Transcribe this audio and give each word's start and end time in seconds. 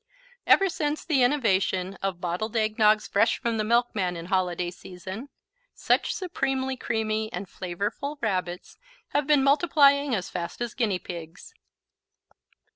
Ever 0.47 0.67
since 0.67 1.05
the 1.05 1.21
innovation 1.21 1.93
of 2.01 2.19
bottled 2.19 2.55
eggnogs 2.55 3.07
fresh 3.07 3.37
from 3.37 3.57
the 3.57 3.63
milkman 3.63 4.17
in 4.17 4.25
holiday 4.33 4.71
season, 4.71 5.29
such 5.75 6.11
supremely 6.15 6.75
creamy 6.75 7.31
and 7.31 7.47
flavorful 7.47 8.17
Rabbits 8.19 8.79
have 9.09 9.27
been 9.27 9.43
multiplying 9.43 10.15
as 10.15 10.27
fast 10.27 10.59
as 10.59 10.73
guinea 10.73 10.97
pigs. 10.97 11.53